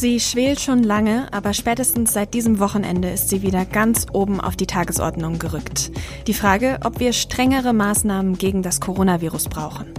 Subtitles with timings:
[0.00, 4.56] Sie schwelt schon lange, aber spätestens seit diesem Wochenende ist sie wieder ganz oben auf
[4.56, 5.92] die Tagesordnung gerückt.
[6.26, 9.92] Die Frage, ob wir strengere Maßnahmen gegen das Coronavirus brauchen.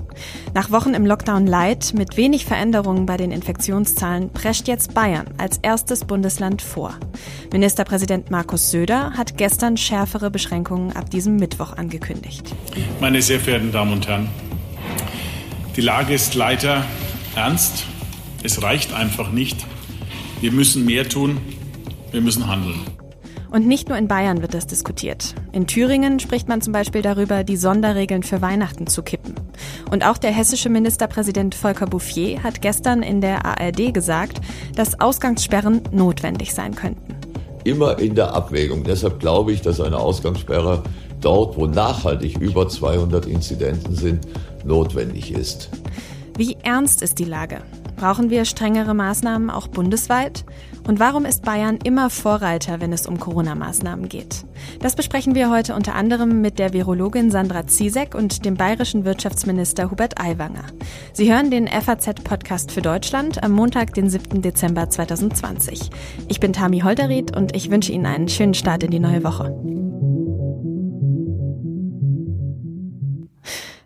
[0.55, 5.59] Nach Wochen im Lockdown Light mit wenig Veränderungen bei den Infektionszahlen prescht jetzt Bayern als
[5.59, 6.95] erstes Bundesland vor.
[7.53, 12.55] Ministerpräsident Markus Söder hat gestern schärfere Beschränkungen ab diesem Mittwoch angekündigt.
[12.99, 14.29] Meine sehr verehrten Damen und Herren,
[15.75, 16.85] die Lage ist leider
[17.35, 17.85] ernst.
[18.43, 19.65] Es reicht einfach nicht,
[20.41, 21.37] wir müssen mehr tun.
[22.11, 22.81] Wir müssen handeln.
[23.51, 25.35] Und nicht nur in Bayern wird das diskutiert.
[25.51, 29.35] In Thüringen spricht man zum Beispiel darüber, die Sonderregeln für Weihnachten zu kippen.
[29.91, 34.41] Und auch der hessische Ministerpräsident Volker Bouffier hat gestern in der ARD gesagt,
[34.75, 37.15] dass Ausgangssperren notwendig sein könnten.
[37.63, 38.83] Immer in der Abwägung.
[38.83, 40.83] Deshalb glaube ich, dass eine Ausgangssperre
[41.21, 44.27] dort, wo nachhaltig über 200 Inzidenzen sind,
[44.63, 45.69] notwendig ist.
[46.37, 47.61] Wie ernst ist die Lage?
[47.97, 50.43] Brauchen wir strengere Maßnahmen auch bundesweit?
[50.87, 54.43] Und warum ist Bayern immer Vorreiter, wenn es um Corona-Maßnahmen geht?
[54.79, 59.91] Das besprechen wir heute unter anderem mit der Virologin Sandra Ziesek und dem bayerischen Wirtschaftsminister
[59.91, 60.65] Hubert Aiwanger.
[61.13, 64.41] Sie hören den FAZ-Podcast für Deutschland am Montag, den 7.
[64.41, 65.91] Dezember 2020.
[66.27, 69.55] Ich bin Tami Holderried und ich wünsche Ihnen einen schönen Start in die neue Woche.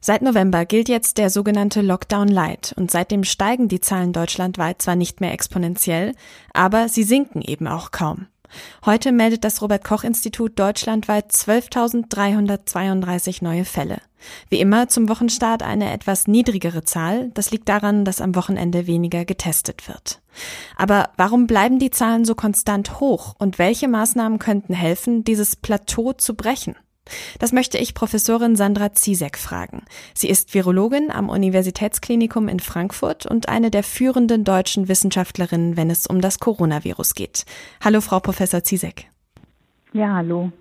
[0.08, 4.96] Seit November gilt jetzt der sogenannte Lockdown Light und seitdem steigen die Zahlen deutschlandweit zwar
[4.96, 6.12] nicht mehr exponentiell,
[6.54, 8.28] aber sie sinken eben auch kaum.
[8.86, 13.98] Heute meldet das Robert Koch Institut deutschlandweit 12.332 neue Fälle.
[14.48, 17.32] Wie immer zum Wochenstart eine etwas niedrigere Zahl.
[17.34, 20.22] Das liegt daran, dass am Wochenende weniger getestet wird.
[20.78, 26.14] Aber warum bleiben die Zahlen so konstant hoch und welche Maßnahmen könnten helfen, dieses Plateau
[26.14, 26.76] zu brechen?
[27.40, 29.84] Das möchte ich Professorin Sandra Ziesek fragen.
[30.14, 36.08] Sie ist Virologin am Universitätsklinikum in Frankfurt und eine der führenden deutschen Wissenschaftlerinnen, wenn es
[36.08, 37.46] um das Coronavirus geht.
[37.84, 39.06] Hallo, Frau Professor Ziesek.
[39.94, 40.52] Ja, hallo.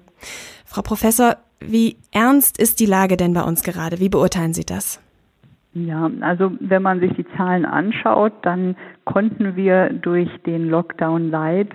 [0.65, 3.99] Frau Professor, wie ernst ist die Lage denn bei uns gerade?
[4.01, 5.01] Wie beurteilen Sie das?
[5.73, 11.71] Ja, also wenn man sich die Zahlen anschaut, dann konnten wir durch den Lockdown Light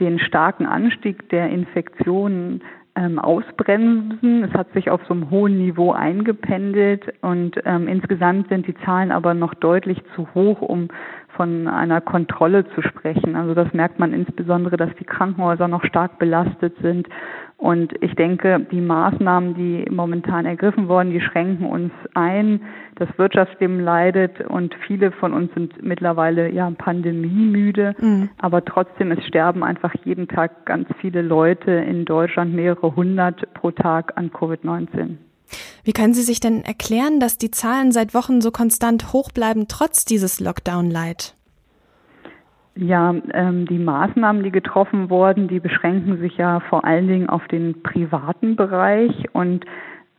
[0.00, 2.62] den starken Anstieg der Infektionen
[2.98, 4.42] ähm, ausbremsen.
[4.44, 9.12] Es hat sich auf so einem hohen Niveau eingependelt und ähm, insgesamt sind die Zahlen
[9.12, 10.88] aber noch deutlich zu hoch, um
[11.36, 13.36] von einer Kontrolle zu sprechen.
[13.36, 17.08] Also das merkt man insbesondere, dass die Krankenhäuser noch stark belastet sind
[17.58, 22.60] und ich denke, die Maßnahmen, die momentan ergriffen wurden, die schränken uns ein.
[22.98, 27.94] Das Wirtschaftsleben leidet und viele von uns sind mittlerweile ja pandemiemüde.
[28.00, 28.28] Mhm.
[28.38, 33.70] Aber trotzdem, es sterben einfach jeden Tag ganz viele Leute in Deutschland, mehrere hundert pro
[33.70, 35.16] Tag an Covid-19.
[35.84, 39.66] Wie können Sie sich denn erklären, dass die Zahlen seit Wochen so konstant hoch bleiben,
[39.68, 41.36] trotz dieses Lockdown-Leid?
[42.74, 47.46] Ja, ähm, die Maßnahmen, die getroffen wurden, die beschränken sich ja vor allen Dingen auf
[47.46, 49.64] den privaten Bereich und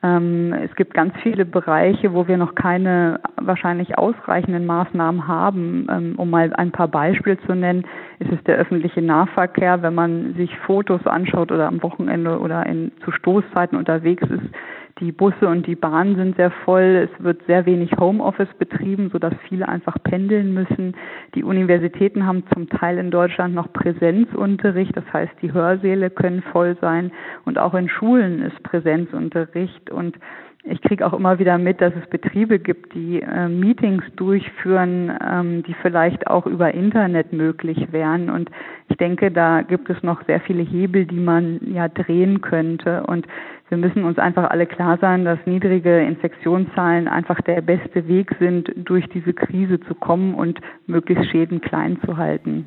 [0.01, 5.87] es gibt ganz viele Bereiche, wo wir noch keine wahrscheinlich ausreichenden Maßnahmen haben.
[5.91, 7.85] Ähm, um mal ein paar Beispiele zu nennen,
[8.19, 9.81] ist es der öffentliche Nahverkehr.
[9.81, 14.55] Wenn man sich Fotos anschaut oder am Wochenende oder in, zu Stoßzeiten unterwegs ist,
[14.99, 17.09] die Busse und die Bahnen sind sehr voll.
[17.09, 20.95] Es wird sehr wenig Homeoffice betrieben, sodass viele einfach pendeln müssen.
[21.35, 24.95] Die Universitäten haben zum Teil in Deutschland noch Präsenzunterricht.
[24.95, 27.11] Das heißt, die Hörsäle können voll sein.
[27.45, 29.89] Und auch in Schulen ist Präsenzunterricht.
[29.89, 30.17] Und
[30.63, 35.63] ich kriege auch immer wieder mit, dass es Betriebe gibt, die äh, Meetings durchführen, ähm,
[35.63, 38.29] die vielleicht auch über Internet möglich wären.
[38.29, 38.51] Und
[38.89, 43.03] ich denke, da gibt es noch sehr viele Hebel, die man ja drehen könnte.
[43.07, 43.25] Und
[43.69, 48.72] wir müssen uns einfach alle klar sein, dass niedrige Infektionszahlen einfach der beste Weg sind,
[48.75, 52.66] durch diese Krise zu kommen und möglichst Schäden klein zu halten.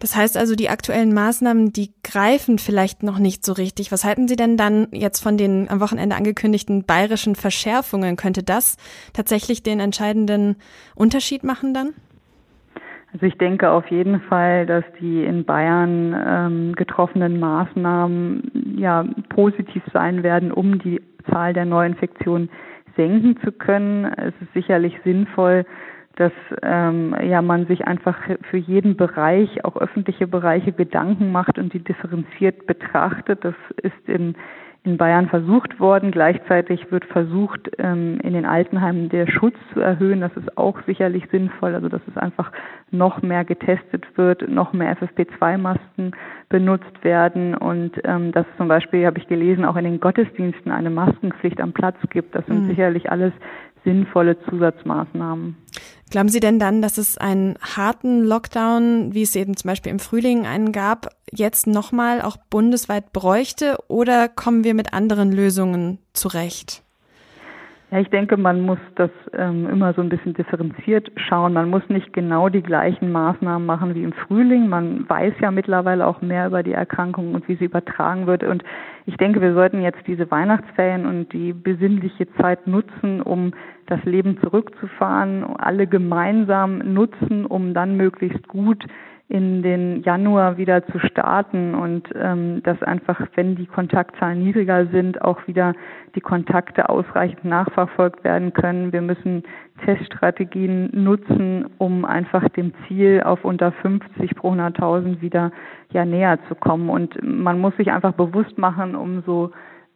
[0.00, 3.92] Das heißt also, die aktuellen Maßnahmen, die greifen vielleicht noch nicht so richtig.
[3.92, 8.16] Was halten Sie denn dann jetzt von den am Wochenende angekündigten bayerischen Verschärfungen?
[8.16, 8.76] Könnte das
[9.12, 10.56] tatsächlich den entscheidenden
[10.94, 11.90] Unterschied machen dann?
[13.12, 19.82] Also ich denke auf jeden Fall, dass die in Bayern ähm, getroffenen Maßnahmen ja positiv
[19.92, 22.50] sein werden, um die Zahl der Neuinfektionen
[22.96, 24.04] senken zu können.
[24.04, 25.64] Es ist sicherlich sinnvoll,
[26.16, 28.16] dass ähm, ja man sich einfach
[28.50, 33.44] für jeden Bereich, auch öffentliche Bereiche, Gedanken macht und die differenziert betrachtet.
[33.44, 34.36] Das ist in
[34.82, 36.10] in Bayern versucht worden.
[36.10, 40.20] Gleichzeitig wird versucht, ähm, in den Altenheimen der Schutz zu erhöhen.
[40.20, 41.74] Das ist auch sicherlich sinnvoll.
[41.74, 42.50] Also, dass es einfach
[42.90, 46.12] noch mehr getestet wird, noch mehr FFP2-Masken
[46.48, 50.90] benutzt werden und ähm, dass zum Beispiel, habe ich gelesen, auch in den Gottesdiensten eine
[50.90, 52.34] Maskenpflicht am Platz gibt.
[52.34, 52.68] Das sind mhm.
[52.70, 53.32] sicherlich alles
[53.84, 55.56] sinnvolle Zusatzmaßnahmen.
[56.10, 60.00] Glauben Sie denn dann, dass es einen harten Lockdown, wie es eben zum Beispiel im
[60.00, 66.82] Frühling einen gab, jetzt nochmal auch bundesweit bräuchte oder kommen wir mit anderen Lösungen zurecht?
[67.90, 71.52] Ja, ich denke, man muss das ähm, immer so ein bisschen differenziert schauen.
[71.52, 74.68] Man muss nicht genau die gleichen Maßnahmen machen wie im Frühling.
[74.68, 78.44] Man weiß ja mittlerweile auch mehr über die Erkrankung und wie sie übertragen wird.
[78.44, 78.62] Und
[79.06, 83.54] ich denke, wir sollten jetzt diese Weihnachtsferien und die besinnliche Zeit nutzen, um
[83.86, 88.84] das Leben zurückzufahren, alle gemeinsam nutzen, um dann möglichst gut
[89.30, 95.22] in den Januar wieder zu starten und ähm, dass einfach, wenn die Kontaktzahlen niedriger sind,
[95.22, 95.72] auch wieder
[96.16, 98.92] die Kontakte ausreichend nachverfolgt werden können.
[98.92, 99.44] Wir müssen
[99.84, 105.52] Teststrategien nutzen, um einfach dem Ziel auf unter 50 pro 100.000 wieder
[105.92, 106.90] ja näher zu kommen.
[106.90, 109.52] Und man muss sich einfach bewusst machen, umso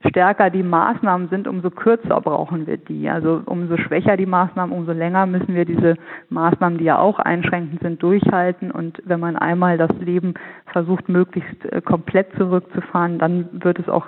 [0.09, 3.09] stärker die Maßnahmen sind, umso kürzer brauchen wir die.
[3.09, 5.97] Also umso schwächer die Maßnahmen, umso länger müssen wir diese
[6.29, 8.71] Maßnahmen, die ja auch einschränkend sind, durchhalten.
[8.71, 10.35] Und wenn man einmal das Leben
[10.67, 14.07] versucht, möglichst äh, komplett zurückzufahren, dann wird es auch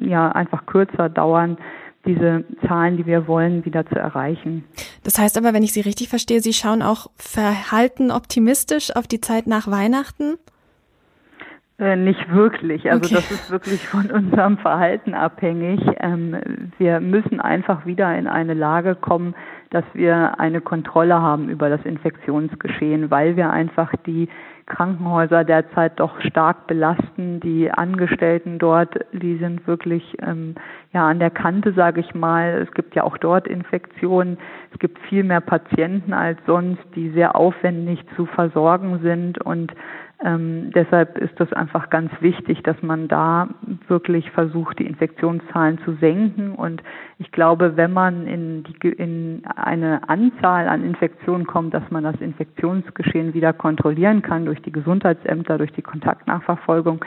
[0.00, 1.58] ja einfach kürzer dauern,
[2.06, 4.64] diese Zahlen, die wir wollen, wieder zu erreichen.
[5.04, 9.20] Das heißt aber, wenn ich Sie richtig verstehe, Sie schauen auch verhalten optimistisch auf die
[9.20, 10.38] Zeit nach Weihnachten?
[11.80, 12.90] Äh, nicht wirklich.
[12.90, 13.14] Also okay.
[13.14, 15.80] das ist wirklich von unserem Verhalten abhängig.
[16.00, 16.36] Ähm,
[16.76, 19.36] wir müssen einfach wieder in eine Lage kommen,
[19.70, 24.28] dass wir eine Kontrolle haben über das Infektionsgeschehen, weil wir einfach die
[24.66, 27.38] Krankenhäuser derzeit doch stark belasten.
[27.40, 30.56] Die Angestellten dort, die sind wirklich ähm,
[30.92, 32.66] ja an der Kante, sage ich mal.
[32.66, 34.38] Es gibt ja auch dort Infektionen.
[34.72, 39.72] Es gibt viel mehr Patienten als sonst, die sehr aufwendig zu versorgen sind und
[40.24, 43.48] ähm, deshalb ist das einfach ganz wichtig, dass man da
[43.86, 46.54] wirklich versucht, die Infektionszahlen zu senken.
[46.56, 46.82] Und
[47.18, 52.16] ich glaube, wenn man in, die, in eine Anzahl an Infektionen kommt, dass man das
[52.20, 57.04] Infektionsgeschehen wieder kontrollieren kann durch die Gesundheitsämter, durch die Kontaktnachverfolgung,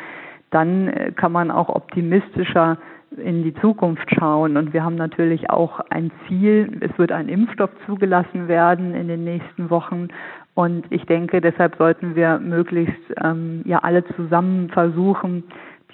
[0.50, 2.78] dann äh, kann man auch optimistischer
[3.18, 4.56] in die Zukunft schauen.
[4.56, 6.78] Und wir haben natürlich auch ein Ziel.
[6.80, 10.08] Es wird ein Impfstoff zugelassen werden in den nächsten Wochen.
[10.54, 15.44] Und ich denke, deshalb sollten wir möglichst ähm, ja alle zusammen versuchen,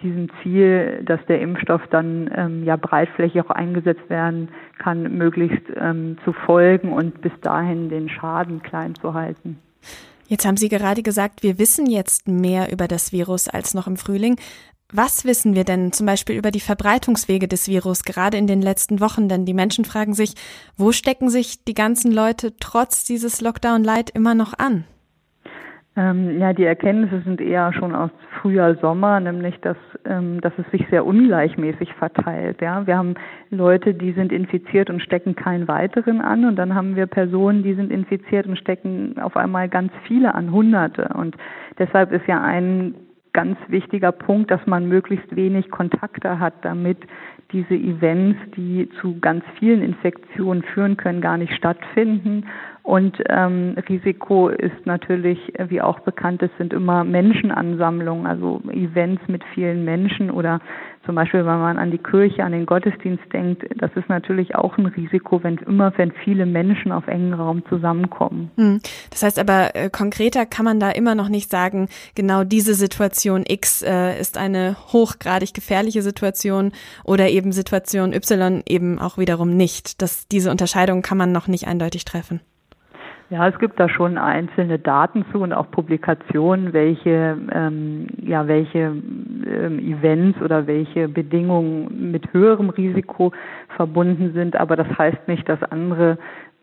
[0.02, 4.50] diesem Ziel, dass der Impfstoff dann ähm, ja breitflächig auch eingesetzt werden
[4.80, 9.60] kann, möglichst ähm, zu folgen und bis dahin den Schaden klein zu halten.
[10.28, 13.96] Jetzt haben Sie gerade gesagt, wir wissen jetzt mehr über das Virus als noch im
[13.96, 14.36] Frühling.
[14.94, 19.02] Was wissen wir denn zum Beispiel über die Verbreitungswege des Virus gerade in den letzten
[19.02, 19.28] Wochen?
[19.28, 20.34] Denn die Menschen fragen sich,
[20.78, 24.86] wo stecken sich die ganzen Leute trotz dieses Lockdown-Light immer noch an?
[25.98, 30.72] Ähm, ja, die Erkenntnisse sind eher schon aus Frühjahr, Sommer, nämlich dass, ähm, dass es
[30.72, 32.62] sich sehr ungleichmäßig verteilt.
[32.62, 33.16] Ja, wir haben
[33.50, 37.74] Leute, die sind infiziert und stecken keinen weiteren an, und dann haben wir Personen, die
[37.74, 41.10] sind infiziert und stecken auf einmal ganz viele an, Hunderte.
[41.16, 41.36] Und
[41.80, 42.94] deshalb ist ja ein
[43.38, 46.98] ganz wichtiger Punkt, dass man möglichst wenig Kontakte hat, damit
[47.52, 52.48] diese Events, die zu ganz vielen Infektionen führen können, gar nicht stattfinden.
[52.82, 59.44] Und ähm, Risiko ist natürlich, wie auch bekannt ist, sind immer Menschenansammlungen, also Events mit
[59.54, 60.60] vielen Menschen oder
[61.08, 64.78] zum Beispiel, wenn man an die Kirche, an den Gottesdienst denkt, das ist natürlich auch
[64.78, 68.52] ein Risiko, wenn immer, wenn viele Menschen auf engen Raum zusammenkommen.
[68.58, 68.82] Hm.
[69.10, 73.46] Das heißt aber, äh, konkreter kann man da immer noch nicht sagen, genau diese Situation
[73.48, 76.74] X äh, ist eine hochgradig gefährliche Situation
[77.06, 80.02] oder eben Situation Y eben auch wiederum nicht.
[80.02, 82.42] Das, diese Unterscheidung kann man noch nicht eindeutig treffen.
[83.30, 88.80] Ja, es gibt da schon einzelne Daten zu und auch Publikationen, welche, ähm, ja, welche
[88.80, 93.34] ähm, Events oder welche Bedingungen mit höherem Risiko
[93.76, 94.56] verbunden sind.
[94.56, 96.18] Aber das heißt nicht, dass andere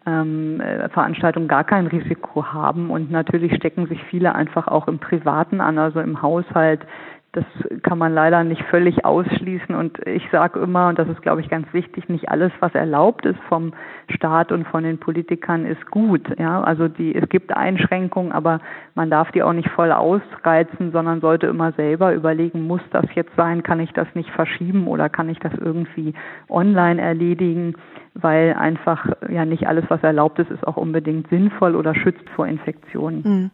[0.06, 2.90] ähm, äh, Veranstaltungen gar kein Risiko haben.
[2.90, 6.80] Und natürlich stecken sich viele einfach auch im Privaten an, also im Haushalt,
[7.34, 7.44] das
[7.82, 9.74] kann man leider nicht völlig ausschließen.
[9.74, 13.26] Und ich sage immer, und das ist, glaube ich, ganz wichtig, nicht alles, was erlaubt
[13.26, 13.72] ist vom
[14.08, 16.22] Staat und von den Politikern, ist gut.
[16.38, 18.60] Ja, also die, es gibt Einschränkungen, aber
[18.94, 23.34] man darf die auch nicht voll ausreizen, sondern sollte immer selber überlegen, muss das jetzt
[23.36, 23.64] sein?
[23.64, 26.14] Kann ich das nicht verschieben oder kann ich das irgendwie
[26.48, 27.74] online erledigen?
[28.14, 32.46] Weil einfach ja nicht alles, was erlaubt ist, ist auch unbedingt sinnvoll oder schützt vor
[32.46, 33.22] Infektionen.
[33.24, 33.50] Mhm.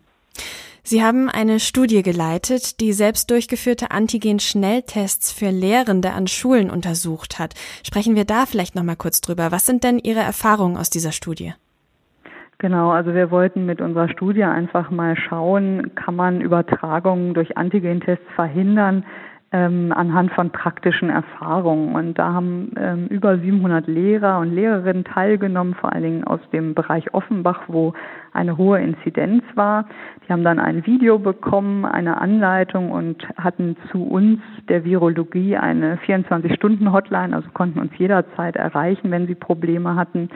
[0.82, 7.54] Sie haben eine Studie geleitet, die selbst durchgeführte Antigen-Schnelltests für Lehrende an Schulen untersucht hat.
[7.87, 9.52] Sprechen wir da vielleicht noch mal kurz drüber.
[9.52, 11.54] Was sind denn Ihre Erfahrungen aus dieser Studie?
[12.58, 18.26] Genau, also wir wollten mit unserer Studie einfach mal schauen, kann man Übertragungen durch Antigentests
[18.34, 19.04] verhindern?
[19.52, 21.94] ähm, anhand von praktischen Erfahrungen.
[21.94, 26.75] Und da haben ähm, über 700 Lehrer und Lehrerinnen teilgenommen, vor allen Dingen aus dem
[26.75, 27.92] Bereich Offenbach, wo
[28.32, 29.87] eine hohe Inzidenz war.
[30.26, 35.96] Die haben dann ein Video bekommen, eine Anleitung und hatten zu uns der Virologie eine
[36.06, 40.28] 24-Stunden-Hotline, also konnten uns jederzeit erreichen, wenn sie Probleme hatten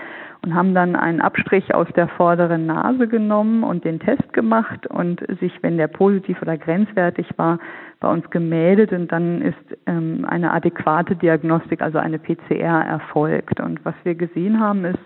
[0.45, 5.25] und haben dann einen Abstrich aus der vorderen Nase genommen und den Test gemacht und
[5.41, 7.59] sich, wenn der positiv oder grenzwertig war,
[8.01, 13.61] bei uns gemeldet und dann ist ähm, eine adäquate Diagnostik, also eine PCR erfolgt.
[13.61, 14.99] Und was wir gesehen haben, ist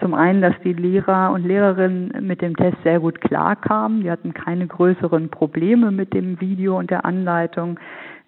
[0.00, 4.02] zum einen, dass die Lehrer und Lehrerinnen mit dem Test sehr gut klarkamen.
[4.02, 7.78] Die hatten keine größeren Probleme mit dem Video und der Anleitung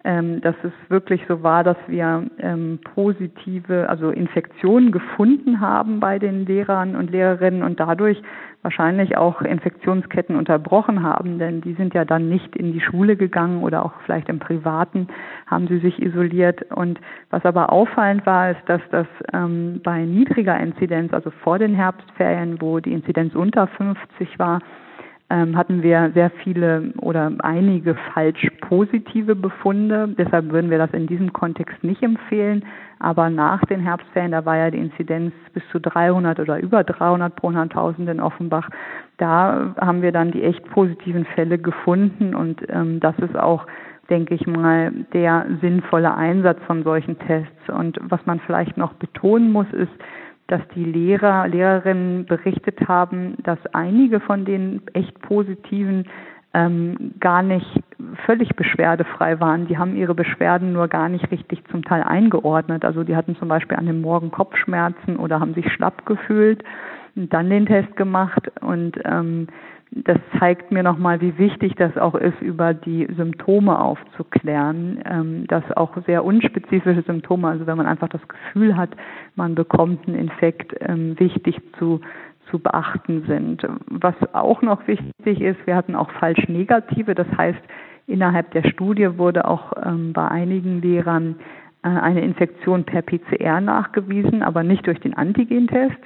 [0.03, 6.19] ähm, dass es wirklich so war, dass wir ähm, positive, also Infektionen gefunden haben bei
[6.19, 8.21] den Lehrern und Lehrerinnen und dadurch
[8.63, 13.61] wahrscheinlich auch Infektionsketten unterbrochen haben, denn die sind ja dann nicht in die Schule gegangen
[13.61, 15.07] oder auch vielleicht im Privaten
[15.47, 16.71] haben sie sich isoliert.
[16.71, 21.75] Und was aber auffallend war, ist, dass das ähm, bei niedriger Inzidenz, also vor den
[21.75, 24.59] Herbstferien, wo die Inzidenz unter 50 war,
[25.35, 30.09] hatten wir sehr viele oder einige falsch positive Befunde.
[30.17, 32.65] Deshalb würden wir das in diesem Kontext nicht empfehlen.
[32.99, 37.35] Aber nach den Herbstferien, da war ja die Inzidenz bis zu 300 oder über 300
[37.35, 38.69] pro 100.000 in Offenbach.
[39.17, 43.65] Da haben wir dann die echt positiven Fälle gefunden und ähm, das ist auch
[44.09, 47.69] denke ich mal, der sinnvolle Einsatz von solchen Tests.
[47.69, 49.91] Und was man vielleicht noch betonen muss, ist,
[50.47, 56.05] dass die Lehrer, Lehrerinnen berichtet haben, dass einige von den echt positiven
[56.53, 57.81] ähm, gar nicht
[58.25, 59.67] völlig beschwerdefrei waren.
[59.67, 62.85] Die haben ihre Beschwerden nur gar nicht richtig zum Teil eingeordnet.
[62.85, 66.63] Also die hatten zum Beispiel an dem Morgen Kopfschmerzen oder haben sich schlapp gefühlt
[67.15, 69.47] und dann den Test gemacht und ähm,
[69.95, 75.63] das zeigt mir nochmal, wie wichtig das auch ist, über die Symptome aufzuklären, ähm, dass
[75.77, 78.89] auch sehr unspezifische Symptome, also wenn man einfach das Gefühl hat,
[79.35, 82.01] man bekommt einen Infekt, ähm, wichtig zu,
[82.49, 83.67] zu beachten sind.
[83.87, 87.61] Was auch noch wichtig ist, wir hatten auch falsch negative, das heißt,
[88.07, 91.35] innerhalb der Studie wurde auch ähm, bei einigen Lehrern
[91.83, 95.99] äh, eine Infektion per PCR nachgewiesen, aber nicht durch den Antigentest.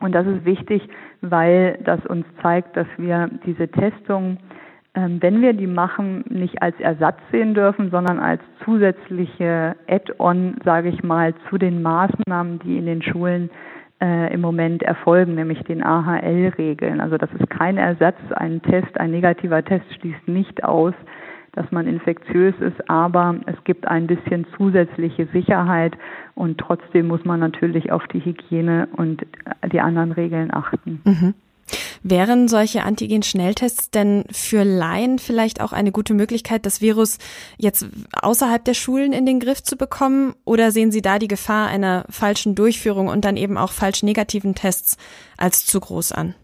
[0.00, 0.88] Und das ist wichtig,
[1.20, 4.38] weil das uns zeigt, dass wir diese Testung,
[4.94, 10.88] ähm, wenn wir die machen, nicht als Ersatz sehen dürfen, sondern als zusätzliche Add-on, sage
[10.88, 13.50] ich mal, zu den Maßnahmen, die in den Schulen
[14.00, 17.00] äh, im Moment erfolgen, nämlich den AHL-Regeln.
[17.00, 20.94] Also das ist kein Ersatz, ein Test, ein negativer Test schließt nicht aus,
[21.54, 25.94] dass man infektiös ist, aber es gibt ein bisschen zusätzliche Sicherheit
[26.34, 29.24] und trotzdem muss man natürlich auf die Hygiene und
[29.72, 31.00] die anderen Regeln achten.
[31.04, 31.34] Mhm.
[32.02, 37.18] Wären solche Antigen-Schnelltests denn für Laien vielleicht auch eine gute Möglichkeit, das Virus
[37.56, 37.86] jetzt
[38.20, 40.34] außerhalb der Schulen in den Griff zu bekommen?
[40.44, 44.54] Oder sehen Sie da die Gefahr einer falschen Durchführung und dann eben auch falsch negativen
[44.54, 44.98] Tests
[45.38, 46.34] als zu groß an?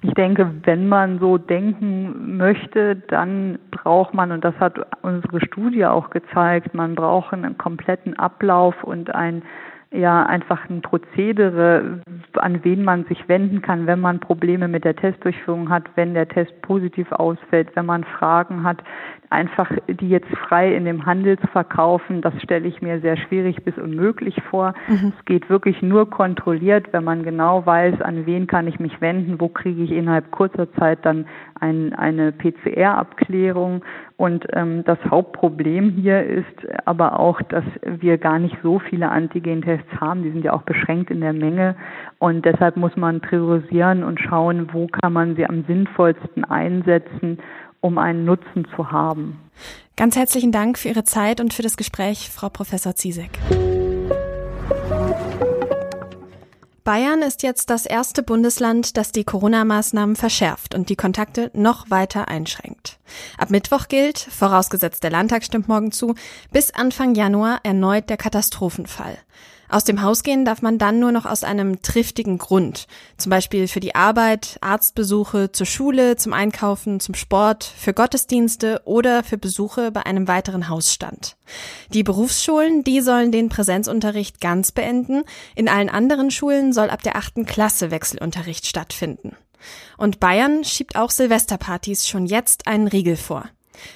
[0.00, 5.86] Ich denke, wenn man so denken möchte, dann braucht man, und das hat unsere Studie
[5.86, 9.42] auch gezeigt, man braucht einen kompletten Ablauf und ein
[9.90, 12.00] ja einfach ein Prozedere,
[12.34, 16.28] an wen man sich wenden kann, wenn man Probleme mit der Testdurchführung hat, wenn der
[16.28, 18.82] Test positiv ausfällt, wenn man Fragen hat,
[19.30, 23.62] einfach die jetzt frei in dem Handel zu verkaufen, das stelle ich mir sehr schwierig
[23.64, 24.74] bis unmöglich vor.
[24.88, 25.12] Mhm.
[25.18, 29.40] Es geht wirklich nur kontrolliert, wenn man genau weiß, an wen kann ich mich wenden,
[29.40, 31.26] wo kriege ich innerhalb kurzer Zeit dann
[31.60, 33.84] ein, eine PCR-Abklärung.
[34.16, 40.00] Und ähm, das Hauptproblem hier ist aber auch, dass wir gar nicht so viele Antigen-Tests
[40.00, 40.24] haben.
[40.24, 41.76] Die sind ja auch beschränkt in der Menge.
[42.18, 47.38] Und deshalb muss man priorisieren und schauen, wo kann man sie am sinnvollsten einsetzen
[47.80, 49.40] um einen Nutzen zu haben.
[49.96, 53.38] Ganz herzlichen Dank für Ihre Zeit und für das Gespräch, Frau Professor Ziesek.
[56.88, 62.28] Bayern ist jetzt das erste Bundesland, das die Corona-Maßnahmen verschärft und die Kontakte noch weiter
[62.28, 62.98] einschränkt.
[63.36, 66.14] Ab Mittwoch gilt, vorausgesetzt der Landtag stimmt morgen zu,
[66.50, 69.18] bis Anfang Januar erneut der Katastrophenfall.
[69.68, 72.86] Aus dem Haus gehen darf man dann nur noch aus einem triftigen Grund.
[73.18, 79.22] Zum Beispiel für die Arbeit, Arztbesuche, zur Schule, zum Einkaufen, zum Sport, für Gottesdienste oder
[79.22, 81.36] für Besuche bei einem weiteren Hausstand.
[81.92, 85.24] Die Berufsschulen, die sollen den Präsenzunterricht ganz beenden.
[85.54, 89.36] In allen anderen Schulen soll ab der achten Klasse Wechselunterricht stattfinden.
[89.96, 93.48] Und Bayern schiebt auch Silvesterpartys schon jetzt einen Riegel vor.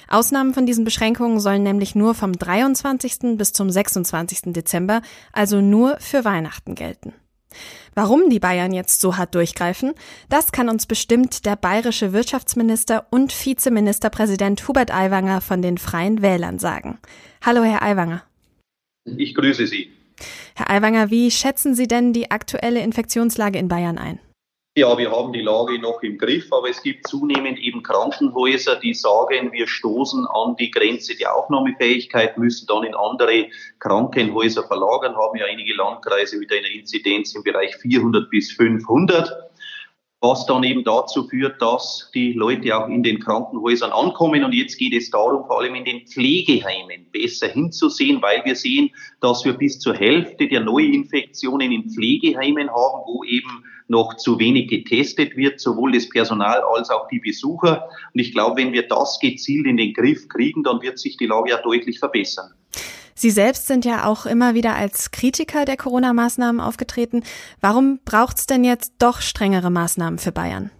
[0.07, 3.37] Ausnahmen von diesen Beschränkungen sollen nämlich nur vom 23.
[3.37, 4.53] bis zum 26.
[4.53, 7.13] Dezember, also nur für Weihnachten gelten.
[7.95, 9.93] Warum die Bayern jetzt so hart durchgreifen,
[10.29, 16.57] das kann uns bestimmt der bayerische Wirtschaftsminister und Vizeministerpräsident Hubert Aiwanger von den Freien Wählern
[16.59, 16.97] sagen.
[17.45, 18.23] Hallo, Herr Aiwanger.
[19.05, 19.91] Ich grüße Sie.
[20.55, 24.19] Herr Aiwanger, wie schätzen Sie denn die aktuelle Infektionslage in Bayern ein?
[24.75, 28.95] Ja, wir haben die Lage noch im Griff, aber es gibt zunehmend eben Krankenhäuser, die
[28.95, 35.37] sagen, wir stoßen an die Grenze der Aufnahmefähigkeit, müssen dann in andere Krankenhäuser verlagern, haben
[35.37, 39.52] ja einige Landkreise mit einer Inzidenz im Bereich 400 bis 500
[40.23, 44.45] was dann eben dazu führt, dass die Leute auch in den Krankenhäusern ankommen.
[44.45, 48.89] Und jetzt geht es darum, vor allem in den Pflegeheimen besser hinzusehen, weil wir sehen,
[49.19, 54.69] dass wir bis zur Hälfte der Neuinfektionen in Pflegeheimen haben, wo eben noch zu wenig
[54.69, 57.89] getestet wird, sowohl das Personal als auch die Besucher.
[58.13, 61.25] Und ich glaube, wenn wir das gezielt in den Griff kriegen, dann wird sich die
[61.25, 62.53] Lage ja deutlich verbessern.
[63.15, 67.23] Sie selbst sind ja auch immer wieder als Kritiker der Corona-Maßnahmen aufgetreten.
[67.61, 70.71] Warum braucht es denn jetzt doch strengere Maßnahmen für Bayern?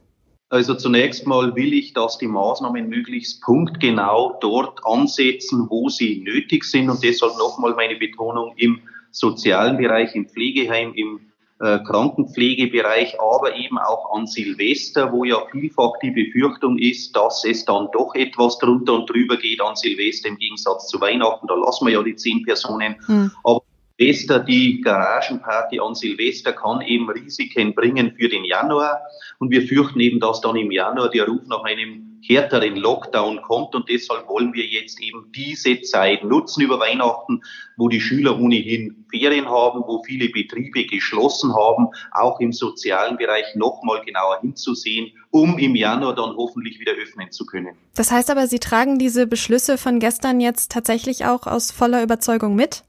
[0.49, 6.63] Also zunächst mal will ich, dass die Maßnahmen möglichst punktgenau dort ansetzen, wo sie nötig
[6.63, 6.91] sind.
[6.91, 11.21] Und deshalb nochmal meine Betonung im sozialen Bereich, im Pflegeheim, im
[11.63, 17.63] äh, Krankenpflegebereich, aber eben auch an Silvester, wo ja vielfach die Befürchtung ist, dass es
[17.63, 21.47] dann doch etwas drunter und drüber geht an Silvester im Gegensatz zu Weihnachten.
[21.47, 22.95] Da lassen wir ja die zehn Personen.
[23.07, 23.31] Mhm.
[23.43, 23.63] Aber
[23.99, 29.01] Silvester, die Garagenparty an Silvester kann eben Risiken bringen für den Januar.
[29.37, 33.75] Und wir fürchten eben, dass dann im Januar der Ruf nach einem härteren Lockdown kommt.
[33.75, 37.41] Und deshalb wollen wir jetzt eben diese Zeit nutzen über Weihnachten,
[37.77, 43.45] wo die Schüler ohnehin Ferien haben, wo viele Betriebe geschlossen haben, auch im sozialen Bereich
[43.55, 47.75] nochmal genauer hinzusehen, um im Januar dann hoffentlich wieder öffnen zu können.
[47.95, 52.55] Das heißt aber, Sie tragen diese Beschlüsse von gestern jetzt tatsächlich auch aus voller Überzeugung
[52.55, 52.83] mit?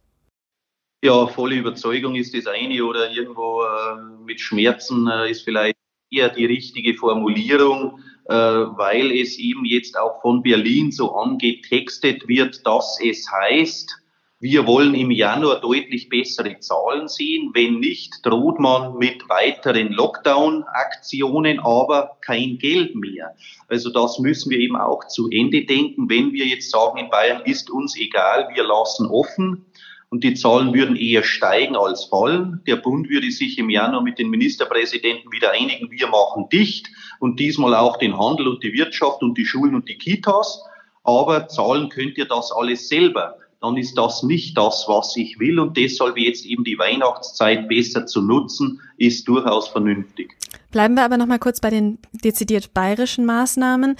[1.05, 5.77] Ja, volle Überzeugung ist das eine oder irgendwo äh, mit Schmerzen äh, ist vielleicht
[6.11, 8.01] eher die richtige Formulierung.
[8.27, 14.01] Äh, weil es eben jetzt auch von Berlin so angetextet wird, dass es heißt,
[14.41, 17.51] wir wollen im Januar deutlich bessere Zahlen sehen.
[17.53, 23.37] Wenn nicht, droht man mit weiteren Lockdown-Aktionen, aber kein Geld mehr.
[23.69, 26.09] Also das müssen wir eben auch zu Ende denken.
[26.09, 29.67] Wenn wir jetzt sagen, in Bayern ist uns egal, wir lassen offen,
[30.15, 32.61] und die Zahlen würden eher steigen als fallen.
[32.69, 36.87] Der Bund würde sich im Januar mit den Ministerpräsidenten wieder einigen, wir machen dicht
[37.19, 40.63] und diesmal auch den Handel und die Wirtschaft und die Schulen und die Kitas.
[41.03, 43.39] Aber zahlen könnt ihr das alles selber.
[43.61, 48.07] Dann ist das nicht das, was ich will und deshalb jetzt eben die Weihnachtszeit besser
[48.07, 50.31] zu nutzen, ist durchaus vernünftig.
[50.71, 53.97] Bleiben wir aber noch mal kurz bei den dezidiert bayerischen Maßnahmen.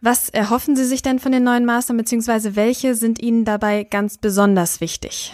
[0.00, 4.18] Was erhoffen Sie sich denn von den neuen Maßnahmen, beziehungsweise welche sind Ihnen dabei ganz
[4.18, 5.32] besonders wichtig?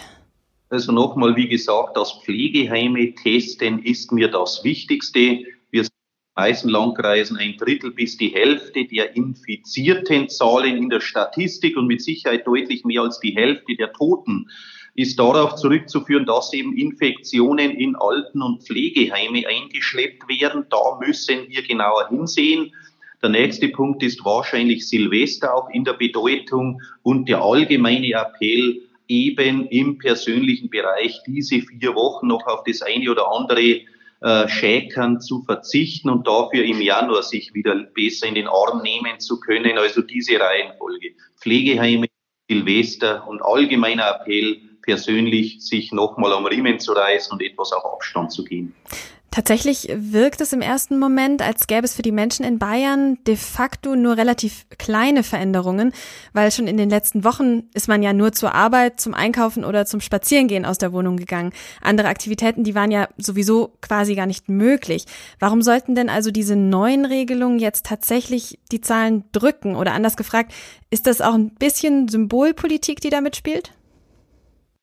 [0.69, 5.43] Also nochmal, wie gesagt, das Pflegeheime testen ist mir das Wichtigste.
[5.71, 10.89] Wir sind in den meisten Landkreisen ein Drittel bis die Hälfte der infizierten Zahlen in
[10.89, 14.47] der Statistik und mit Sicherheit deutlich mehr als die Hälfte der Toten
[14.95, 20.65] ist darauf zurückzuführen, dass eben Infektionen in Alten- und Pflegeheime eingeschleppt werden.
[20.69, 22.73] Da müssen wir genauer hinsehen.
[23.21, 29.67] Der nächste Punkt ist wahrscheinlich Silvester auch in der Bedeutung und der allgemeine Appell, eben
[29.67, 33.81] im persönlichen Bereich diese vier Wochen noch auf das eine oder andere
[34.21, 39.19] äh, Schäkern zu verzichten und dafür im Januar sich wieder besser in den Arm nehmen
[39.19, 39.77] zu können.
[39.77, 41.11] Also diese Reihenfolge.
[41.41, 42.07] Pflegeheime,
[42.49, 48.31] Silvester und allgemeiner Appell, persönlich sich nochmal am Riemen zu reißen und etwas auf Abstand
[48.31, 48.75] zu gehen.
[49.31, 53.35] Tatsächlich wirkt es im ersten Moment, als gäbe es für die Menschen in Bayern de
[53.35, 55.93] facto nur relativ kleine Veränderungen,
[56.33, 59.85] weil schon in den letzten Wochen ist man ja nur zur Arbeit, zum Einkaufen oder
[59.85, 61.53] zum Spazierengehen aus der Wohnung gegangen.
[61.81, 65.05] Andere Aktivitäten, die waren ja sowieso quasi gar nicht möglich.
[65.39, 69.75] Warum sollten denn also diese neuen Regelungen jetzt tatsächlich die Zahlen drücken?
[69.75, 70.53] Oder anders gefragt,
[70.89, 73.73] ist das auch ein bisschen Symbolpolitik, die damit spielt?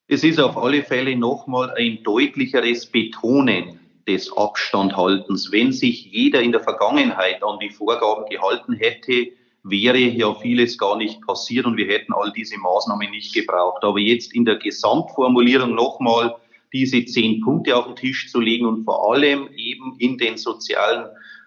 [0.07, 5.51] Es ist auf alle Fälle nochmal ein deutlicheres Betonen des Abstandhaltens.
[5.53, 9.29] Wenn sich jeder in der Vergangenheit an die Vorgaben gehalten hätte,
[9.63, 13.83] wäre ja vieles gar nicht passiert und wir hätten all diese Maßnahmen nicht gebraucht.
[13.83, 16.37] Aber jetzt in der Gesamtformulierung nochmal
[16.73, 21.07] diese zehn Punkte auf den Tisch zu legen und vor allem eben in den sozialen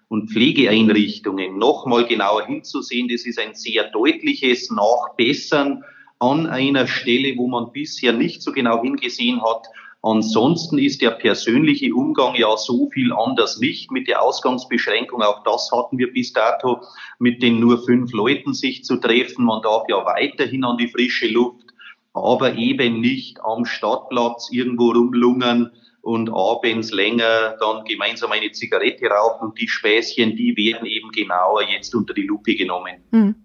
[0.10, 5.84] und Pflegeeinrichtungen nochmal genauer hinzusehen, das ist ein sehr deutliches Nachbessern
[6.18, 9.68] an einer Stelle, wo man bisher nicht so genau hingesehen hat.
[10.02, 15.22] Ansonsten ist der persönliche Umgang ja so viel anders nicht mit der Ausgangsbeschränkung.
[15.22, 16.82] Auch das hatten wir bis dato
[17.20, 19.44] mit den nur fünf Leuten sich zu treffen.
[19.44, 21.74] Man darf ja weiterhin an die frische Luft,
[22.14, 29.54] aber eben nicht am Stadtplatz irgendwo rumlungern und abends länger dann gemeinsam eine Zigarette rauchen.
[29.60, 33.04] Die Späßchen, die werden eben genauer jetzt unter die Lupe genommen.
[33.12, 33.36] Mhm.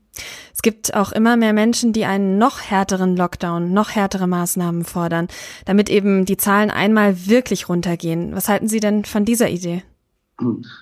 [0.53, 5.29] Es gibt auch immer mehr Menschen, die einen noch härteren Lockdown, noch härtere Maßnahmen fordern,
[5.67, 8.35] damit eben die Zahlen einmal wirklich runtergehen.
[8.35, 9.83] Was halten Sie denn von dieser Idee?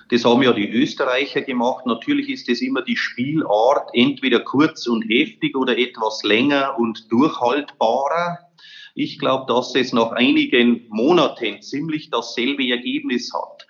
[0.09, 1.85] Das haben ja die Österreicher gemacht.
[1.85, 8.39] Natürlich ist es immer die Spielart, entweder kurz und heftig oder etwas länger und durchhaltbarer.
[8.95, 13.62] Ich glaube, dass es nach einigen Monaten ziemlich dasselbe Ergebnis hat.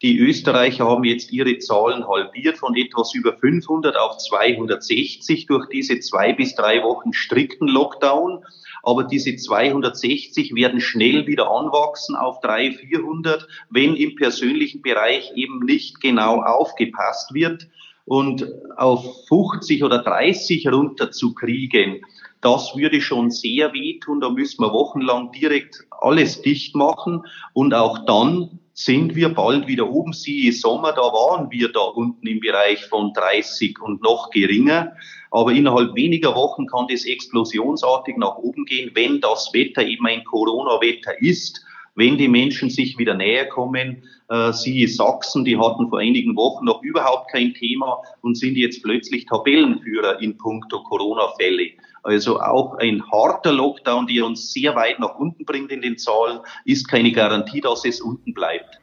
[0.00, 5.98] Die Österreicher haben jetzt ihre Zahlen halbiert von etwas über 500 auf 260 durch diese
[5.98, 8.44] zwei bis drei Wochen strikten Lockdown.
[8.84, 15.64] Aber diese 260 werden schnell wieder anwachsen auf 300, 400, wenn im persönlichen Bereich eben
[15.64, 17.66] nicht genau aufgepasst wird.
[18.04, 22.02] Und auf 50 oder 30 runterzukriegen,
[22.40, 24.20] das würde schon sehr wehtun.
[24.20, 27.24] Da müssen wir wochenlang direkt alles dicht machen.
[27.52, 30.12] Und auch dann sind wir bald wieder oben.
[30.12, 34.92] Siehe Sommer, da waren wir da unten im Bereich von 30 und noch geringer.
[35.30, 40.24] Aber innerhalb weniger Wochen kann das explosionsartig nach oben gehen, wenn das Wetter eben ein
[40.24, 41.64] Corona-Wetter ist,
[41.98, 44.04] wenn die Menschen sich wieder näher kommen.
[44.30, 48.84] Äh, siehe Sachsen, die hatten vor einigen Wochen noch überhaupt kein Thema und sind jetzt
[48.84, 51.70] plötzlich Tabellenführer in puncto Corona-Fälle.
[52.04, 56.38] Also auch ein harter Lockdown, der uns sehr weit nach unten bringt in den Zahlen,
[56.64, 58.78] ist keine Garantie, dass es unten bleibt.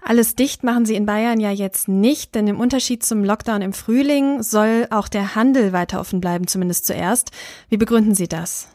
[0.00, 3.74] Alles dicht machen sie in Bayern ja jetzt nicht, denn im Unterschied zum Lockdown im
[3.74, 7.30] Frühling soll auch der Handel weiter offen bleiben, zumindest zuerst.
[7.68, 8.68] Wie begründen Sie das?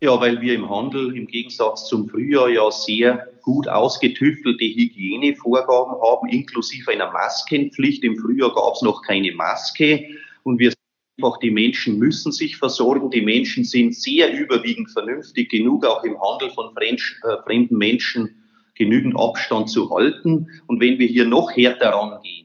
[0.00, 6.28] Ja, weil wir im Handel im Gegensatz zum Frühjahr ja sehr gut ausgetüftelte Hygienevorgaben haben,
[6.28, 8.04] inklusive einer Maskenpflicht.
[8.04, 10.06] Im Frühjahr gab es noch keine Maske
[10.42, 10.72] und wir
[11.16, 13.10] einfach, die Menschen müssen sich versorgen.
[13.10, 16.96] Die Menschen sind sehr überwiegend vernünftig genug, auch im Handel von äh,
[17.44, 18.42] fremden Menschen
[18.74, 20.48] genügend Abstand zu halten.
[20.66, 22.43] Und wenn wir hier noch härter rangehen,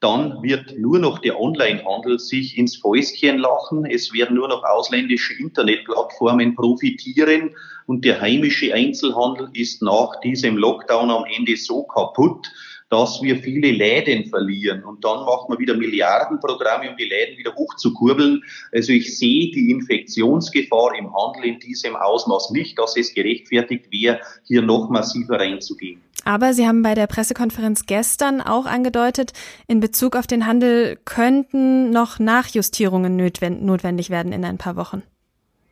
[0.00, 3.84] dann wird nur noch der Onlinehandel sich ins Fäustchen lachen.
[3.84, 7.50] Es werden nur noch ausländische Internetplattformen profitieren
[7.86, 12.50] und der heimische Einzelhandel ist nach diesem Lockdown am Ende so kaputt,
[12.90, 14.84] dass wir viele Läden verlieren.
[14.84, 18.42] Und dann macht man wieder Milliardenprogramme, um die Läden wieder hochzukurbeln.
[18.72, 24.20] Also ich sehe die Infektionsgefahr im Handel in diesem Ausmaß nicht, dass es gerechtfertigt wäre,
[24.46, 26.00] hier noch massiver reinzugehen.
[26.24, 29.32] Aber Sie haben bei der Pressekonferenz gestern auch angedeutet,
[29.66, 35.02] in Bezug auf den Handel könnten noch Nachjustierungen notwendig werden in ein paar Wochen.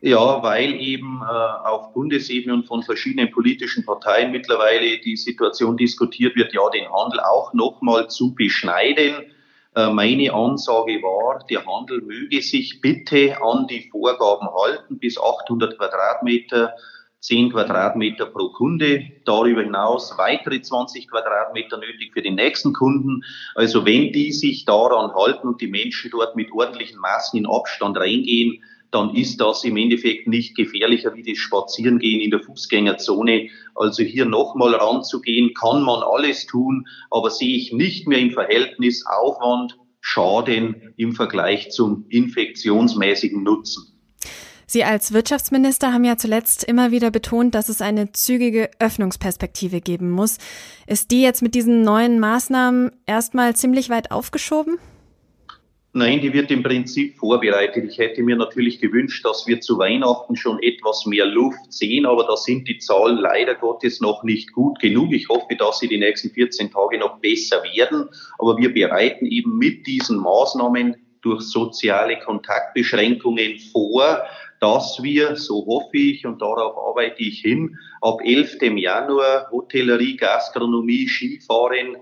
[0.01, 6.37] Ja, weil eben äh, auf Bundesebene und von verschiedenen politischen Parteien mittlerweile die Situation diskutiert
[6.37, 9.25] wird, ja, den Handel auch nochmal zu beschneiden.
[9.75, 15.77] Äh, meine Ansage war, der Handel möge sich bitte an die Vorgaben halten, bis 800
[15.77, 16.73] Quadratmeter,
[17.19, 23.25] 10 Quadratmeter pro Kunde, darüber hinaus weitere 20 Quadratmeter nötig für den nächsten Kunden.
[23.55, 27.97] Also wenn die sich daran halten und die Menschen dort mit ordentlichen Maßen in Abstand
[27.97, 33.49] reingehen, dann ist das im Endeffekt nicht gefährlicher wie das Spazierengehen in der Fußgängerzone.
[33.75, 39.05] Also hier nochmal ranzugehen, kann man alles tun, aber sehe ich nicht mehr im Verhältnis
[39.05, 43.85] Aufwand, Schaden im Vergleich zum infektionsmäßigen Nutzen.
[44.65, 50.11] Sie als Wirtschaftsminister haben ja zuletzt immer wieder betont, dass es eine zügige Öffnungsperspektive geben
[50.11, 50.37] muss.
[50.85, 54.77] Ist die jetzt mit diesen neuen Maßnahmen erstmal ziemlich weit aufgeschoben?
[55.91, 57.83] Nein, die wird im Prinzip vorbereitet.
[57.89, 62.25] Ich hätte mir natürlich gewünscht, dass wir zu Weihnachten schon etwas mehr Luft sehen, aber
[62.25, 65.11] da sind die Zahlen leider Gottes noch nicht gut genug.
[65.11, 68.07] Ich hoffe, dass sie die nächsten 14 Tage noch besser werden.
[68.37, 74.21] Aber wir bereiten eben mit diesen Maßnahmen durch soziale Kontaktbeschränkungen vor,
[74.59, 78.57] dass wir, so hoffe ich und darauf arbeite ich hin, ab 11.
[78.75, 81.97] Januar Hotellerie, Gastronomie, Skifahren,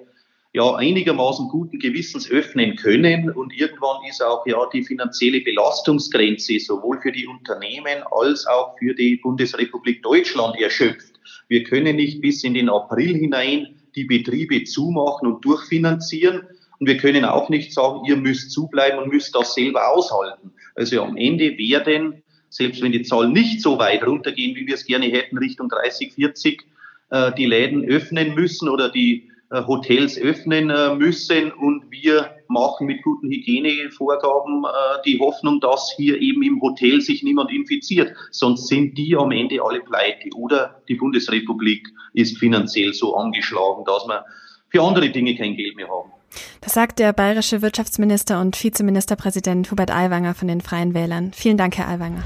[0.58, 3.30] ja einigermaßen guten Gewissens öffnen können.
[3.30, 8.96] Und irgendwann ist auch ja die finanzielle Belastungsgrenze sowohl für die Unternehmen als auch für
[8.96, 11.14] die Bundesrepublik Deutschland erschöpft.
[11.48, 16.42] Wir können nicht bis in den April hinein die Betriebe zumachen und durchfinanzieren.
[16.80, 20.52] Und wir können auch nicht sagen, ihr müsst zubleiben und müsst das selber aushalten.
[20.74, 24.86] Also am Ende werden, selbst wenn die Zahlen nicht so weit runtergehen, wie wir es
[24.86, 26.64] gerne hätten, Richtung 30, 40,
[27.12, 33.02] äh, die Läden öffnen müssen oder die Hotels öffnen äh, müssen und wir machen mit
[33.02, 38.14] guten Hygienevorgaben äh, die Hoffnung, dass hier eben im Hotel sich niemand infiziert.
[38.32, 44.06] Sonst sind die am Ende alle pleite oder die Bundesrepublik ist finanziell so angeschlagen, dass
[44.08, 44.26] wir
[44.70, 46.12] für andere Dinge kein Geld mehr haben.
[46.60, 51.32] Das sagt der bayerische Wirtschaftsminister und Vizeministerpräsident Hubert Aiwanger von den Freien Wählern.
[51.34, 52.24] Vielen Dank, Herr Aiwanger.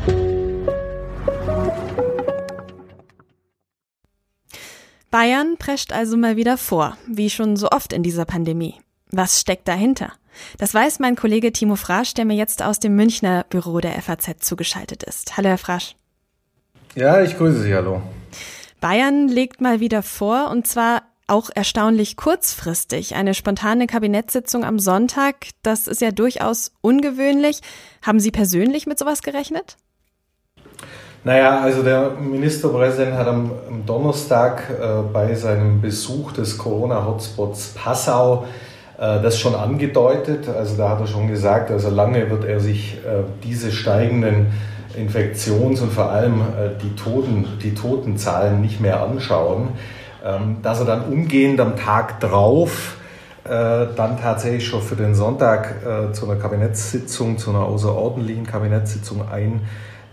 [5.11, 8.75] Bayern prescht also mal wieder vor, wie schon so oft in dieser Pandemie.
[9.11, 10.13] Was steckt dahinter?
[10.57, 14.37] Das weiß mein Kollege Timo Frasch, der mir jetzt aus dem Münchner Büro der FAZ
[14.39, 15.35] zugeschaltet ist.
[15.35, 15.97] Hallo, Herr Frasch.
[16.95, 18.01] Ja, ich grüße Sie, hallo.
[18.79, 23.15] Bayern legt mal wieder vor, und zwar auch erstaunlich kurzfristig.
[23.15, 27.59] Eine spontane Kabinettssitzung am Sonntag, das ist ja durchaus ungewöhnlich.
[28.01, 29.75] Haben Sie persönlich mit sowas gerechnet?
[31.23, 38.45] Naja, also der Ministerpräsident hat am, am Donnerstag äh, bei seinem Besuch des Corona-Hotspots Passau
[38.97, 40.49] äh, das schon angedeutet.
[40.49, 44.47] Also da hat er schon gesagt, also lange wird er sich äh, diese steigenden
[44.97, 49.69] Infektions- und vor allem äh, die, Toten, die Totenzahlen nicht mehr anschauen.
[50.25, 52.95] Ähm, dass er dann umgehend am Tag drauf
[53.43, 53.49] äh,
[53.95, 59.27] dann tatsächlich schon für den Sonntag äh, zu einer Kabinettssitzung, zu einer außerordentlichen Kabinettssitzung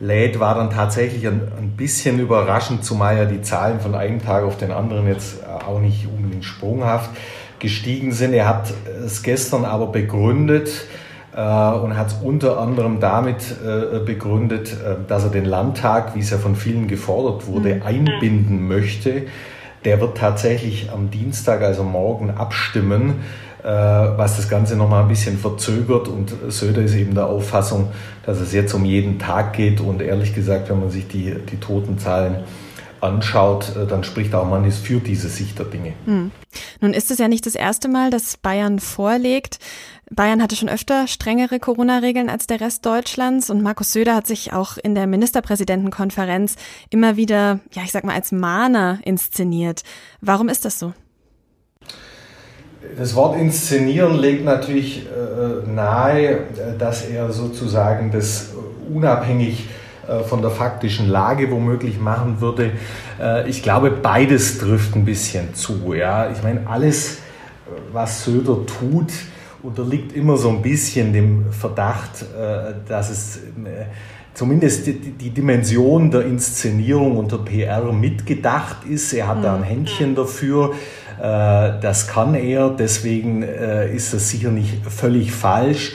[0.01, 4.45] einlädt, war dann tatsächlich ein, ein bisschen überraschend, zumal ja die Zahlen von einem Tag
[4.45, 7.11] auf den anderen jetzt äh, auch nicht unbedingt sprunghaft
[7.59, 8.33] gestiegen sind.
[8.33, 8.73] Er hat
[9.05, 10.71] es gestern aber begründet,
[11.35, 16.21] äh, und hat es unter anderem damit äh, begründet, äh, dass er den Landtag, wie
[16.21, 17.83] es ja von vielen gefordert wurde, mhm.
[17.83, 19.27] einbinden möchte
[19.85, 23.21] der wird tatsächlich am Dienstag, also morgen, abstimmen,
[23.69, 26.09] was das Ganze nochmal ein bisschen verzögert.
[26.09, 27.91] Und Söder ist eben der Auffassung,
[28.25, 29.81] dass es jetzt um jeden Tag geht.
[29.81, 32.45] Und ehrlich gesagt, wenn man sich die, die Totenzahlen
[33.01, 35.93] anschaut, äh, dann spricht auch manches für diese Sicht der Dinge.
[36.05, 36.31] Hm.
[36.81, 39.59] Nun ist es ja nicht das erste Mal, dass Bayern vorlegt.
[40.11, 44.53] Bayern hatte schon öfter strengere Corona-Regeln als der Rest Deutschlands und Markus Söder hat sich
[44.53, 46.57] auch in der Ministerpräsidentenkonferenz
[46.91, 49.83] immer wieder, ja, ich sag mal, als Mahner inszeniert.
[50.21, 50.95] Warum ist das so?
[52.97, 56.41] Das Wort inszenieren legt natürlich äh, nahe,
[56.79, 58.51] dass er sozusagen das
[58.93, 59.69] unabhängig
[60.09, 62.73] äh, von der faktischen Lage womöglich machen würde.
[63.21, 65.95] Äh, ich glaube, beides trifft ein bisschen zu.
[65.95, 66.31] Ja?
[66.31, 67.19] Ich meine, alles,
[67.93, 69.13] was Söder tut,
[69.63, 72.25] unterliegt immer so ein bisschen dem Verdacht,
[72.87, 73.41] dass es
[74.33, 79.13] zumindest die Dimension der Inszenierung und der PR mitgedacht ist.
[79.13, 79.65] Er hat da ein mhm.
[79.65, 80.75] Händchen dafür.
[81.21, 85.95] Das kann er, deswegen ist das sicher nicht völlig falsch.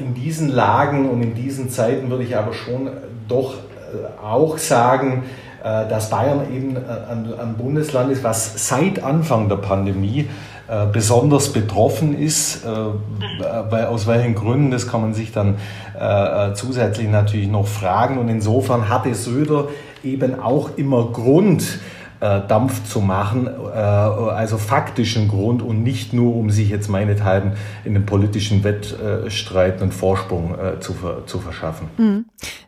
[0.00, 2.90] In diesen Lagen und in diesen Zeiten würde ich aber schon
[3.30, 5.24] doch äh, auch sagen,
[5.62, 10.28] äh, dass Bayern eben äh, ein Bundesland ist, was seit Anfang der Pandemie
[10.92, 12.64] besonders betroffen ist.
[12.64, 15.56] Aus welchen Gründen, das kann man sich dann
[16.54, 18.18] zusätzlich natürlich noch fragen.
[18.18, 19.66] Und insofern hatte Söder
[20.04, 21.80] eben auch immer Grund,
[22.20, 27.52] äh, Dampf zu machen, äh, also faktischen Grund und nicht nur, um sich jetzt meinethalben
[27.84, 30.94] in einem politischen Wettstreit einen Vorsprung äh, zu,
[31.26, 31.88] zu verschaffen.
[31.96, 32.24] Mhm.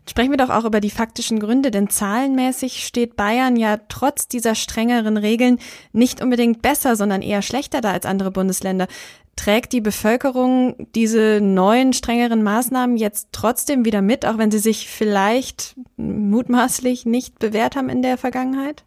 [0.09, 4.55] Sprechen wir doch auch über die faktischen Gründe, denn zahlenmäßig steht Bayern ja trotz dieser
[4.55, 5.59] strengeren Regeln
[5.93, 8.89] nicht unbedingt besser, sondern eher schlechter da als andere Bundesländer.
[9.37, 14.89] Trägt die Bevölkerung diese neuen, strengeren Maßnahmen jetzt trotzdem wieder mit, auch wenn sie sich
[14.89, 18.85] vielleicht mutmaßlich nicht bewährt haben in der Vergangenheit?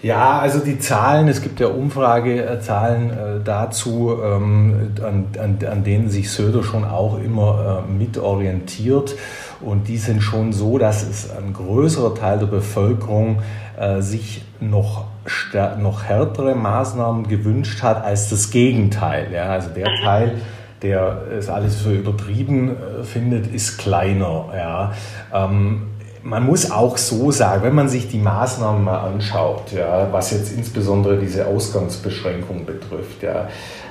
[0.00, 6.08] Ja, also die Zahlen, es gibt ja Umfragezahlen äh, dazu, ähm, an, an, an denen
[6.08, 9.16] sich Söder schon auch immer äh, mit orientiert.
[9.60, 13.42] Und die sind schon so, dass es ein größerer Teil der Bevölkerung
[13.76, 15.06] äh, sich noch,
[15.80, 19.32] noch härtere Maßnahmen gewünscht hat als das Gegenteil.
[19.32, 20.36] Ja, also der Teil,
[20.80, 24.44] der es alles für übertrieben findet, ist kleiner.
[24.54, 24.92] Ja.
[25.34, 25.82] Ähm,
[26.28, 30.52] man muss auch so sagen, wenn man sich die Maßnahmen mal anschaut, ja, was jetzt
[30.52, 33.48] insbesondere diese Ausgangsbeschränkung betrifft, ja,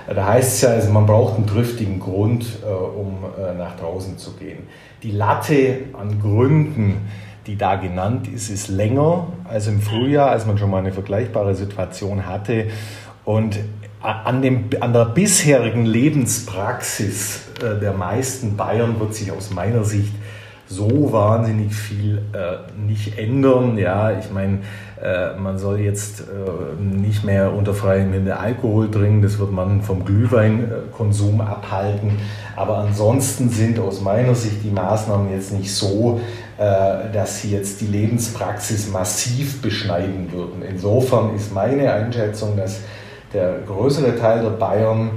[0.07, 4.17] da heißt es ja, also man braucht einen triftigen Grund, äh, um äh, nach draußen
[4.17, 4.59] zu gehen.
[5.03, 7.07] Die Latte an Gründen,
[7.47, 11.55] die da genannt ist, ist länger als im Frühjahr, als man schon mal eine vergleichbare
[11.55, 12.67] Situation hatte.
[13.25, 13.59] Und
[14.01, 20.13] an, dem, an der bisherigen Lebenspraxis äh, der meisten Bayern wird sich aus meiner Sicht
[20.67, 23.77] so wahnsinnig viel äh, nicht ändern.
[23.77, 24.59] Ja, ich meine,
[25.01, 29.81] äh, man soll jetzt äh, nicht mehr unter freiem Himmel Alkohol trinken, das wird man
[29.81, 32.17] vom Glühweinkonsum abhalten.
[32.55, 36.19] Aber ansonsten sind aus meiner Sicht die Maßnahmen jetzt nicht so,
[36.57, 40.63] äh, dass sie jetzt die Lebenspraxis massiv beschneiden würden.
[40.67, 42.81] Insofern ist meine Einschätzung, dass
[43.33, 45.11] der größere Teil der Bayern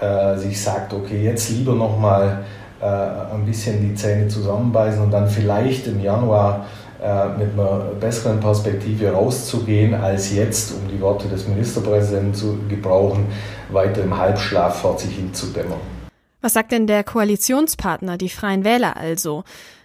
[0.00, 2.44] äh, sich sagt, okay, jetzt lieber nochmal mal
[2.80, 6.66] äh, ein bisschen die Zähne zusammenbeißen und dann vielleicht im Januar
[7.02, 13.26] äh, mit einer besseren Perspektive rauszugehen, als jetzt, um die Worte des Ministerpräsidenten zu gebrauchen,
[13.70, 15.80] weiter im Halbschlaf vor sich hinzudämmern.
[16.42, 19.44] Was sagt denn der Koalitionspartner, die Freien Wähler also?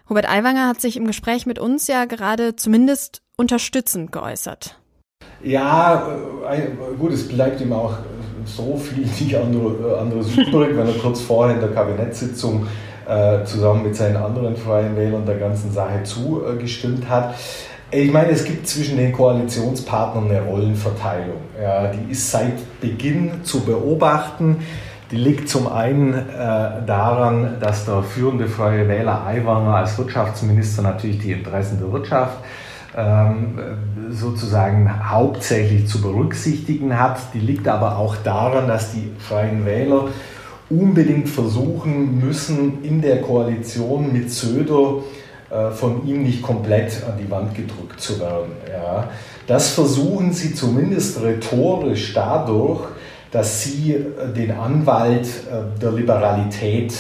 [0.09, 4.77] Hubert Aiwanger hat sich im Gespräch mit uns ja gerade zumindest unterstützend geäußert.
[5.43, 6.07] Ja,
[6.49, 7.97] äh, gut, es bleibt ihm auch
[8.45, 12.67] so viel nicht andere, anderes übrig, wenn er kurz vorher in der Kabinettssitzung
[13.07, 17.35] äh, zusammen mit seinen anderen Freien Wählern der ganzen Sache zugestimmt hat.
[17.91, 21.37] Ich meine, es gibt zwischen den Koalitionspartnern eine Rollenverteilung.
[21.61, 24.57] Ja, die ist seit Beginn zu beobachten.
[25.11, 26.25] Die liegt zum einen äh,
[26.87, 32.45] daran, dass der führende Freie Wähler Aiwanger als Wirtschaftsminister natürlich die Interessen der Wirtschaft ähm,
[34.09, 37.17] sozusagen hauptsächlich zu berücksichtigen hat.
[37.33, 40.05] Die liegt aber auch daran, dass die Freien Wähler
[40.69, 45.03] unbedingt versuchen müssen, in der Koalition mit Söder
[45.49, 48.51] äh, von ihm nicht komplett an die Wand gedrückt zu werden.
[48.71, 49.09] Ja.
[49.47, 52.81] Das versuchen sie zumindest rhetorisch dadurch,
[53.31, 56.93] dass sie äh, den Anwalt äh, der Liberalität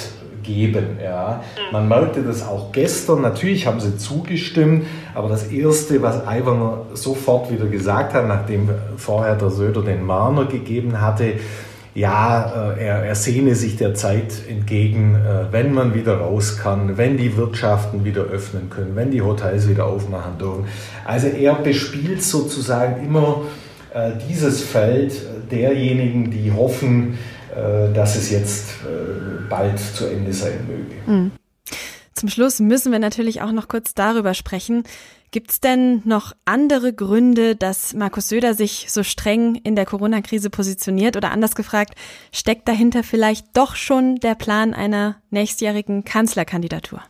[0.45, 0.99] geben.
[1.03, 1.43] Ja.
[1.71, 3.21] Man merkte das auch gestern.
[3.21, 9.35] Natürlich haben sie zugestimmt, aber das Erste, was Aiwanger sofort wieder gesagt hat, nachdem vorher
[9.35, 11.33] der Söder den Mahner gegeben hatte,
[11.95, 16.97] ja, äh, er, er sehne sich der Zeit entgegen, äh, wenn man wieder raus kann,
[16.97, 20.65] wenn die Wirtschaften wieder öffnen können, wenn die Hotels wieder aufmachen dürfen.
[21.05, 23.43] Also er bespielt sozusagen immer
[23.93, 25.13] äh, dieses Feld
[25.49, 27.17] derjenigen, die hoffen,
[27.55, 28.71] dass es jetzt
[29.49, 31.11] bald zu Ende sein möge.
[31.11, 31.31] Mhm.
[32.13, 34.83] Zum Schluss müssen wir natürlich auch noch kurz darüber sprechen,
[35.35, 40.49] Gibt es denn noch andere Gründe, dass Markus Söder sich so streng in der Corona-Krise
[40.49, 41.17] positioniert?
[41.17, 41.95] Oder anders gefragt,
[42.31, 47.01] steckt dahinter vielleicht doch schon der Plan einer nächstjährigen Kanzlerkandidatur?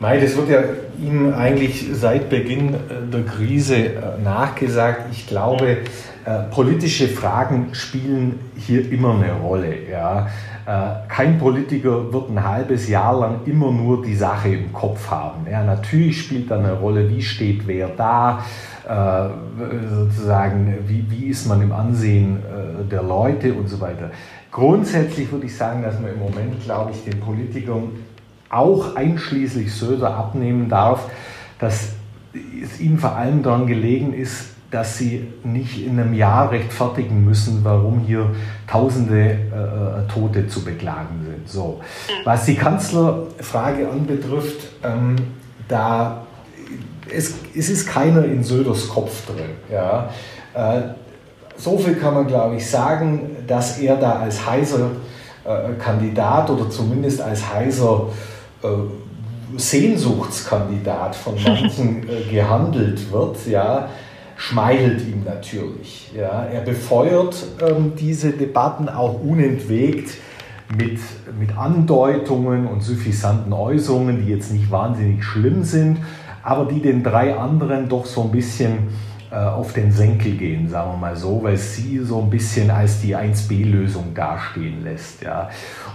[0.00, 0.64] Nein, das wird ja
[1.00, 5.06] ihm eigentlich seit Beginn äh, der Krise äh, nachgesagt.
[5.12, 5.78] Ich glaube, äh,
[6.50, 9.88] politische Fragen spielen hier immer eine Rolle.
[9.90, 10.26] Ja.
[10.66, 15.46] Äh, kein Politiker wird ein halbes Jahr lang immer nur die Sache im Kopf haben.
[15.48, 18.44] Ja, natürlich spielt da eine Rolle, wie steht wer da,
[18.84, 19.28] äh,
[19.88, 24.10] sozusagen, wie, wie ist man im Ansehen äh, der Leute und so weiter.
[24.50, 27.90] Grundsätzlich würde ich sagen, dass man im Moment, glaube ich, den Politikern
[28.48, 31.08] auch einschließlich Söder abnehmen darf,
[31.60, 31.92] dass
[32.62, 37.60] es ihnen vor allem daran gelegen ist, dass sie nicht in einem Jahr rechtfertigen müssen,
[37.62, 38.34] warum hier
[38.66, 41.48] tausende äh, äh, Tote zu beklagen sind.
[41.48, 41.80] So.
[42.24, 45.16] Was die Kanzlerfrage anbetrifft, ähm,
[45.68, 46.26] da
[47.10, 49.50] es, es ist keiner in Söders Kopf drin.
[49.70, 50.10] Ja.
[50.54, 50.82] Äh,
[51.56, 54.90] so viel kann man, glaube ich, sagen, dass er da als heißer
[55.44, 58.08] äh, Kandidat oder zumindest als heißer
[58.62, 58.66] äh,
[59.56, 63.46] Sehnsuchtskandidat von manchen äh, gehandelt wird.
[63.46, 63.88] Ja
[64.36, 66.10] schmeichelt ihm natürlich.
[66.14, 66.44] Ja.
[66.44, 67.34] Er befeuert
[67.66, 70.10] ähm, diese Debatten auch unentwegt
[70.76, 71.00] mit,
[71.38, 75.98] mit Andeutungen und suffisanten Äußerungen, die jetzt nicht wahnsinnig schlimm sind,
[76.42, 78.88] aber die den drei anderen doch so ein bisschen
[79.30, 83.00] äh, auf den Senkel gehen, sagen wir mal so, weil sie so ein bisschen als
[83.00, 85.22] die 1b-Lösung dastehen lässt.
[85.22, 85.50] Ja.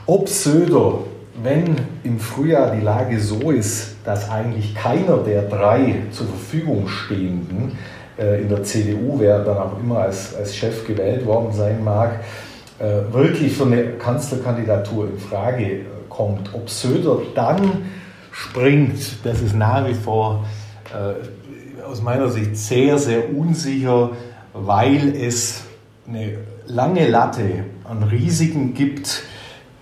[0.06, 1.00] Ob Söder,
[1.42, 7.78] wenn im Frühjahr die Lage so ist, dass eigentlich keiner der drei zur Verfügung stehenden
[8.18, 12.20] äh, in der CDU, wer dann auch immer als, als Chef gewählt worden sein mag,
[12.80, 16.54] äh, wirklich für eine Kanzlerkandidatur in Frage äh, kommt.
[16.54, 17.84] Ob Söder dann
[18.32, 20.46] springt, das ist nach wie vor
[21.90, 24.12] aus meiner Sicht sehr, sehr unsicher,
[24.54, 25.64] weil es
[26.06, 29.24] eine lange Latte an Risiken gibt,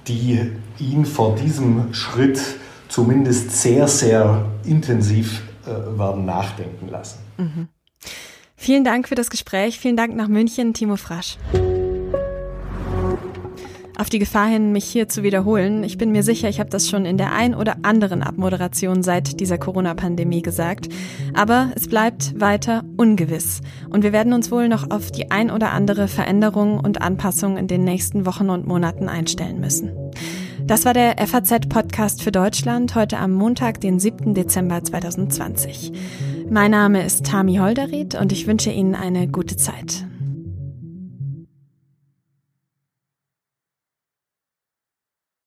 [0.07, 2.39] die ihn vor diesem Schritt
[2.88, 7.20] zumindest sehr, sehr intensiv äh, werden nachdenken lassen.
[7.38, 7.68] Mhm.
[8.56, 9.80] Vielen Dank für das Gespräch.
[9.80, 11.38] Vielen Dank nach München, Timo Frasch.
[13.98, 16.89] Auf die Gefahr hin, mich hier zu wiederholen, ich bin mir sicher, ich habe das
[16.89, 20.88] schon in der ein oder anderen Abmoderation seit dieser Corona-Pandemie gesagt.
[21.34, 23.60] Aber es bleibt weiter ungewiss.
[23.89, 27.68] Und wir werden uns wohl noch auf die ein oder andere Veränderung und Anpassung in
[27.68, 29.92] den nächsten Wochen und Monaten einstellen müssen.
[30.69, 34.36] Das war der FAZ-Podcast für Deutschland heute am Montag, den 7.
[34.36, 35.91] Dezember 2020.
[36.47, 40.05] Mein Name ist Tami Holderried und ich wünsche Ihnen eine gute Zeit.